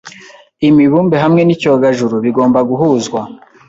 imibumbe 0.67 1.15
hamwe 1.23 1.41
n’icyogajuru 1.43 2.15
bigomba 2.25 2.59
guhuzwa 2.69 3.21